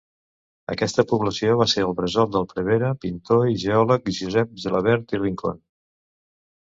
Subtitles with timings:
[0.75, 5.61] Aquesta població va ser el bressol del prevere, pintor i geòleg Josep Gelabert i Rincón.